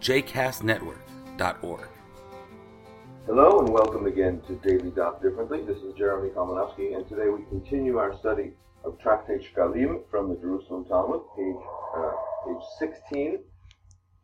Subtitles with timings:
[0.00, 1.88] jcastnetwork.org.
[3.26, 5.62] Hello and welcome again to Daily Daf Differently.
[5.62, 8.52] This is Jeremy Kalmanofsky, and today we continue our study
[8.84, 11.54] of Tractate Shkalim from the Jerusalem Talmud, page
[11.96, 12.12] uh,
[12.46, 13.38] page 16.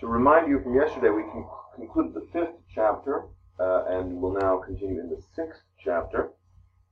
[0.00, 3.26] To remind you from yesterday, we con- concluded the fifth chapter
[3.60, 6.30] uh, and will now continue in the sixth chapter.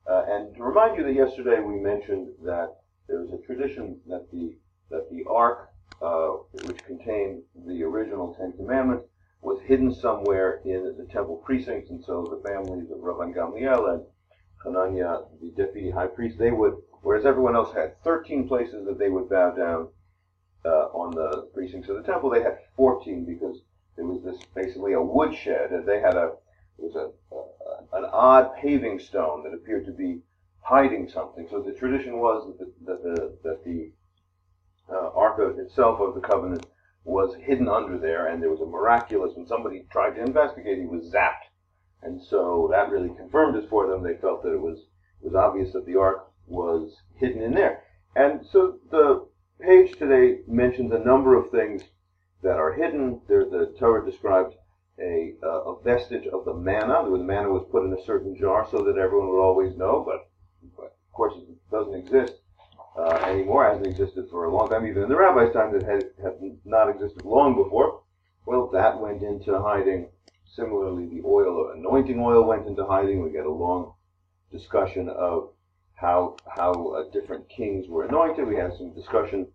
[0.09, 2.77] Uh, and to remind you that yesterday we mentioned that
[3.09, 4.57] there was a tradition that the
[4.91, 5.71] that the ark,
[6.03, 6.29] uh,
[6.65, 9.07] which contained the original Ten Commandments,
[9.41, 14.03] was hidden somewhere in the temple precincts, and so the families of Rabban Gamliel and
[14.65, 19.09] Hananiah, the deputy high priest, they would, whereas everyone else had 13 places that they
[19.09, 19.89] would bow down
[20.65, 23.63] uh, on the precincts of the temple, they had 14 because
[23.97, 26.33] there was this basically a woodshed, and they had a
[26.79, 30.21] it was a, a, an odd paving stone that appeared to be
[30.61, 31.47] hiding something.
[31.51, 33.18] So the tradition was that the, that the,
[35.69, 36.67] itself of the covenant
[37.05, 39.37] was hidden under there, and there was a miraculous.
[39.37, 41.49] When somebody tried to investigate, he was zapped,
[42.03, 44.03] and so that really confirmed it for them.
[44.03, 44.79] They felt that it was
[45.23, 47.83] it was obvious that the ark was hidden in there,
[48.17, 49.27] and so the
[49.61, 51.83] page today mentions a number of things
[52.43, 53.21] that are hidden.
[53.29, 54.55] There, the Torah describes
[54.99, 57.03] a, uh, a vestige of the manna.
[57.05, 60.29] The manna was put in a certain jar so that everyone would always know, but,
[60.77, 62.41] but of course it doesn't exist
[62.99, 63.69] uh, anymore.
[63.69, 64.87] Hasn't existed for a long time.
[64.87, 68.03] Even in the rabbi's time, that had, had not existed long before.
[68.47, 70.09] Well, that went into hiding.
[70.57, 73.23] Similarly, the oil, anointing oil, went into hiding.
[73.23, 73.93] We get a long
[74.51, 75.51] discussion of
[75.95, 78.47] how how uh, different kings were anointed.
[78.47, 79.49] We have some discussion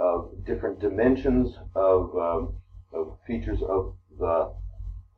[0.00, 2.54] of different dimensions of, um,
[2.92, 4.52] of features of the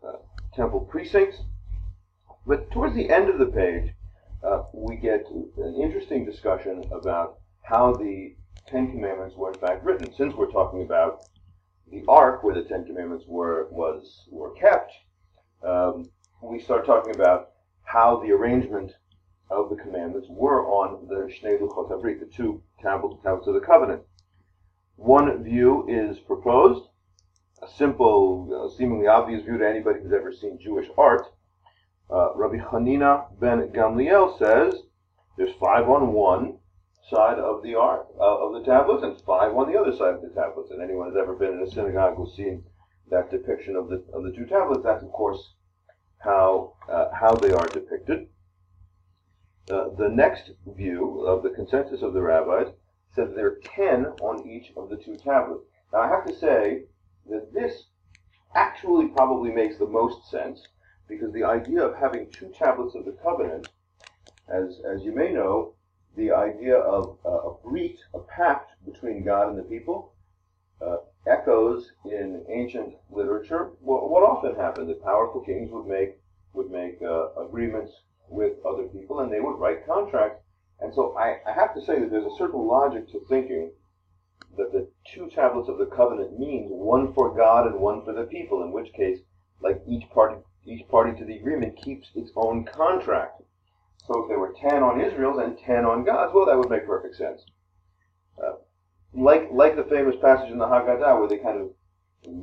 [0.06, 0.12] uh,
[0.54, 1.38] temple precincts.
[2.46, 3.94] But towards the end of the page,
[4.42, 8.36] uh, we get an interesting discussion about how the
[8.68, 10.12] Ten Commandments were in fact written.
[10.12, 11.26] Since we're talking about
[11.90, 14.92] the Ark, where the Ten Commandments were was were kept,
[15.66, 16.10] um,
[16.42, 17.50] we start talking about
[17.84, 18.92] how the arrangement
[19.50, 24.02] of the commandments were on the Shnei Habrit, the two tablets, tablets of the covenant.
[24.96, 26.88] One view is proposed,
[27.62, 31.26] a simple, uh, seemingly obvious view to anybody who's ever seen Jewish art.
[32.10, 34.82] Uh, Rabbi Hanina ben Gamliel says
[35.36, 36.58] there's five on one
[37.10, 40.22] side of the art uh, of the tablets and five on the other side of
[40.22, 40.70] the tablets.
[40.70, 42.58] And anyone who's ever been in a synagogue will see
[43.10, 44.82] that depiction of the of the two tablets.
[44.84, 45.54] That's of course
[46.18, 48.28] how uh, how they are depicted.
[49.70, 52.68] Uh, the next view of the consensus of the rabbis
[53.14, 55.64] says there are ten on each of the two tablets.
[55.92, 56.84] Now I have to say
[57.28, 57.84] that this
[58.54, 60.66] actually probably makes the most sense
[61.08, 63.68] because the idea of having two tablets of the covenant,
[64.48, 65.74] as, as you may know,
[66.16, 70.12] the idea of uh, a brit, a pact between God and the people,
[70.84, 70.96] uh,
[71.26, 73.70] echoes in ancient literature.
[73.80, 76.18] Well, what often happened that powerful kings would make
[76.52, 77.92] would make uh, agreements
[78.28, 80.42] with other people, and they would write contracts.
[80.80, 83.72] And so I, I have to say that there's a certain logic to thinking
[84.56, 88.24] that the two tablets of the covenant means one for God and one for the
[88.24, 89.18] people, in which case,
[89.60, 90.36] like each party,
[90.66, 93.42] each party to the agreement keeps its own contract.
[94.06, 96.86] So if there were ten on Israel's and ten on God's, well, that would make
[96.86, 97.44] perfect sense.
[98.42, 98.54] Uh,
[99.14, 101.70] like like the famous passage in the Haggadah where they kind of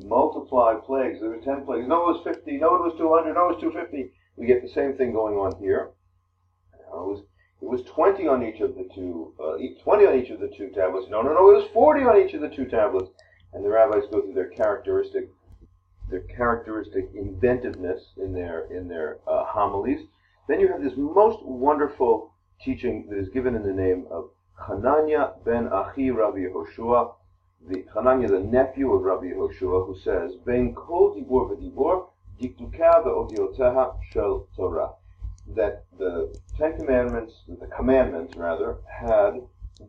[0.06, 1.20] multiply plagues.
[1.20, 1.88] There were ten plagues.
[1.88, 2.58] No, it was fifty.
[2.58, 3.34] No, it was two hundred.
[3.34, 4.12] No, it was two fifty.
[4.36, 5.92] We get the same thing going on here.
[6.92, 7.24] No, it was
[7.62, 10.70] it was 20 on each of the two, uh, 20 on each of the two
[10.70, 11.08] tablets.
[11.10, 13.10] No, no, no, it was 40 on each of the two tablets.
[13.52, 15.30] And the rabbis go through their characteristic,
[16.10, 20.08] their characteristic inventiveness in their in their uh, homilies.
[20.50, 25.34] Then you have this most wonderful teaching that is given in the name of Hananiah
[25.46, 27.14] ben Achi Rabbi Yehoshua,
[27.68, 32.08] the Hananiah, the nephew of Rabbi Yehoshua, who says, "Ben kol dibur v'dibur
[32.42, 34.94] dikduka ve'odioteha shel Torah."
[35.56, 39.42] that the Ten Commandments, the commandments rather, had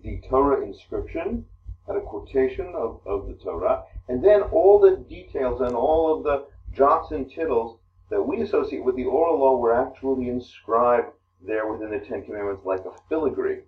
[0.02, 1.46] the Torah inscription,
[1.86, 6.22] had a quotation of, of the Torah, and then all the details and all of
[6.22, 6.44] the
[6.76, 7.79] jots and tittles
[8.10, 12.64] that we associate with the oral law were actually inscribed there within the Ten Commandments
[12.64, 13.60] like a filigree.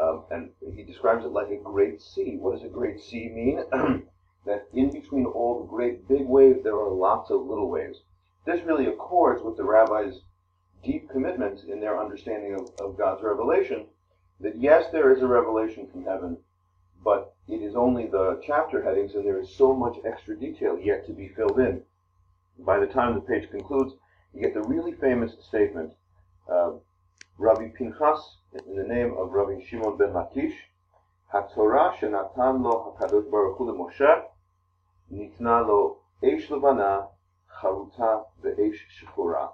[0.00, 2.36] Um, and he describes it like a great sea.
[2.38, 3.64] What does a great sea mean?
[4.46, 8.00] that in between all the great big waves, there are lots of little waves.
[8.44, 10.22] This really accords with the rabbis'
[10.82, 13.86] deep commitment in their understanding of, of God's revelation
[14.40, 16.36] that yes, there is a revelation from heaven,
[17.04, 21.06] but it is only the chapter headings and there is so much extra detail yet
[21.06, 21.82] to be filled in.
[22.64, 23.94] By the time the page concludes,
[24.32, 25.94] you get the really famous statement,
[26.48, 26.72] uh,
[27.36, 28.36] Rabbi Pinchas,
[28.66, 30.54] in the name of Rabbi Shimon ben Lakish,
[31.34, 34.24] HaTorah shenatan lo HaKadosh Baruch Hu Moshe,
[35.12, 37.08] nitna lo eish levana,
[37.60, 39.50] charuta ve'eish shechura.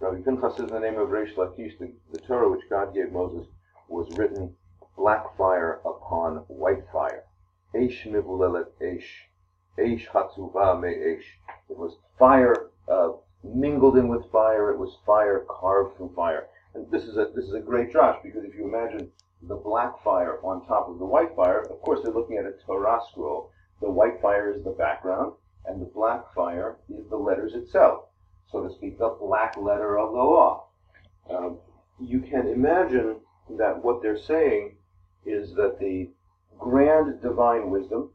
[0.00, 3.46] Rabbi Pinchas is the name of Reish Lakish, the, the Torah which God gave Moses
[3.88, 4.56] was written
[4.96, 7.22] black fire upon white fire.
[7.72, 9.28] Eish mivulelet eish.
[9.78, 11.24] Eish hatzuva me eish.
[11.68, 13.12] It was fire uh,
[13.44, 14.70] mingled in with fire.
[14.70, 16.48] It was fire carved from fire.
[16.74, 19.10] And this is a this is a great drash because if you imagine
[19.42, 22.54] the black fire on top of the white fire, of course they're looking at a
[22.64, 23.50] Torah scroll.
[23.80, 25.34] The white fire is the background,
[25.66, 28.04] and the black fire is the letters itself
[28.50, 30.66] so to speak, the black letter of the law.
[31.28, 31.58] Um,
[32.00, 33.16] you can imagine
[33.58, 34.76] that what they're saying
[35.24, 36.10] is that the
[36.58, 38.10] grand divine wisdom,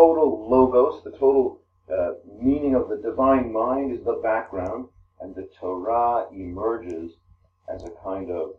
[0.00, 1.60] total logos, the total
[1.92, 4.88] uh, meaning of the divine mind is the background,
[5.20, 7.12] and the Torah emerges
[7.68, 8.54] as a kind of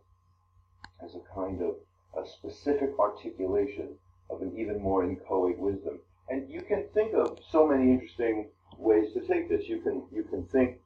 [1.03, 1.73] as a kind of
[2.15, 3.88] a specific articulation
[4.29, 5.97] of an even more inchoate wisdom.
[6.29, 9.67] And you can think of so many interesting ways to take this.
[9.67, 10.77] You can you can think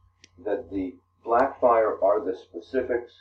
[0.45, 3.11] that the black fire are the specifics,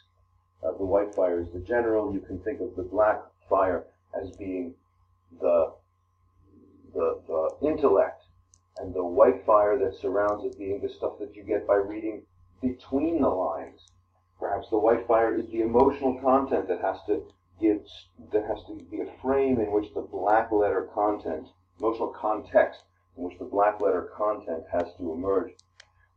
[0.63, 2.15] uh, the white fire is the general.
[2.15, 3.83] You can think of the black fire
[4.15, 4.75] as being
[5.41, 5.73] the
[6.95, 7.24] the, the
[7.67, 8.25] intellect,
[8.79, 12.23] and the white fire that surrounds it being the stuff that you get by reading
[12.61, 13.81] between the lines.
[14.39, 17.25] Perhaps the white fire is the emotional content that has to
[17.61, 17.81] give
[18.33, 21.47] that has to be a frame in which the black letter content,
[21.79, 22.83] emotional context
[23.17, 25.53] in which the black letter content has to emerge.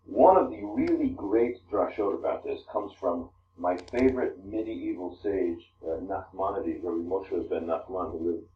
[0.05, 5.99] One of the really great drashot about this comes from my favorite medieval sage, uh,
[5.99, 8.47] Nachmanides, Rabbi Moshe ben Nachman, who lived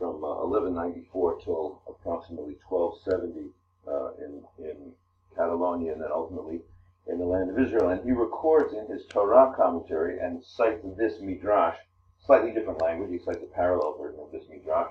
[0.00, 3.52] from uh, 1194 till approximately 1270
[3.86, 4.92] uh, in, in
[5.36, 6.62] Catalonia and then ultimately
[7.06, 7.90] in the land of Israel.
[7.90, 11.76] And he records in his Torah commentary and cites this midrash,
[12.24, 14.90] slightly different language, he cites a parallel version of this midrash,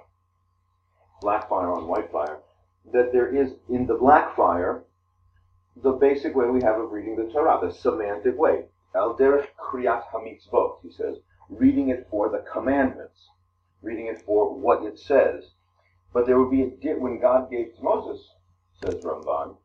[1.21, 2.39] black fire on white fire,
[2.94, 4.83] that there is in the black fire
[5.81, 8.65] the basic way we have of reading the Torah, the semantic way.
[8.94, 11.17] Al derech kriyat hamitzvot, he says,
[11.50, 13.29] reading it for the commandments,
[13.81, 15.52] reading it for what it says.
[16.14, 18.28] But there would be a dip when God gave to Moses,
[18.84, 19.56] says Ramban.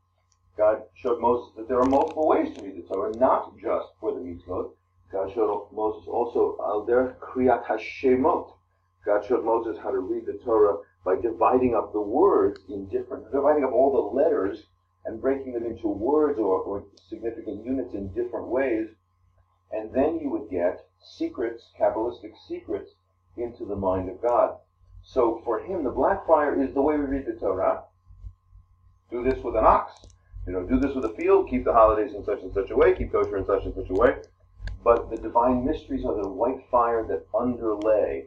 [0.56, 4.12] God showed Moses that there are multiple ways to read the Torah, not just for
[4.12, 4.70] the mitzvot.
[5.10, 8.52] God showed Moses also al derech kriyat hashemot.
[9.04, 13.30] God showed Moses how to read the Torah by dividing up the words in different,
[13.32, 14.66] dividing up all the letters
[15.04, 18.88] and breaking them into words or, or significant units in different ways.
[19.72, 22.92] And then you would get secrets, Kabbalistic secrets,
[23.36, 24.56] into the mind of God.
[25.02, 27.84] So for him, the black fire is the way we read the Torah.
[29.10, 30.06] Do this with an ox.
[30.46, 32.76] You know, do this with a field, keep the holidays in such and such a
[32.76, 34.16] way, keep kosher in such and such a way.
[34.82, 38.26] But the divine mysteries are the white fire that underlay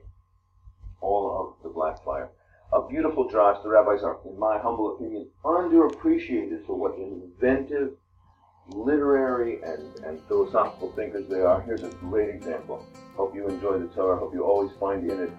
[1.00, 2.30] all of the black fire
[2.74, 3.62] a beautiful drash.
[3.63, 7.93] The rabbis are, in my humble opinion, underappreciated for what inventive,
[8.69, 11.62] literary, and, and philosophical thinkers they are.
[11.62, 12.86] Here's a great example.
[13.15, 14.17] Hope you enjoy the Torah.
[14.17, 15.31] Hope you always find in it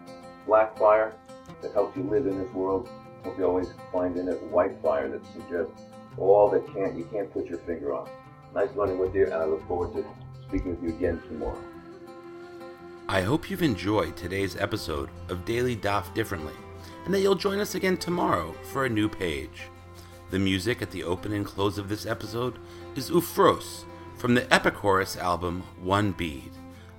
[0.47, 1.15] black fire
[1.63, 2.89] that helps you live in this world.
[3.25, 5.83] Hope you always find in it white fire that suggests
[6.17, 8.09] all that can't you can't put your finger on.
[8.55, 10.05] Nice learning with you, and I look forward to
[10.49, 11.63] speaking with you again tomorrow.
[13.09, 16.55] I hope you've enjoyed today's episode of Daily Daf Differently
[17.09, 19.63] and that you'll join us again tomorrow for a new page.
[20.31, 22.59] The music at the open and close of this episode
[22.95, 23.85] is Ufros
[24.17, 26.51] from the Epichorus album One Bead,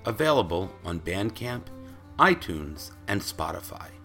[0.05, 1.63] available on Bandcamp,
[2.17, 3.98] iTunes, and Spotify.